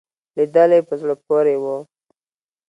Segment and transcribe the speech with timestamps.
[0.35, 1.77] لیدلې په زړه پورې وو.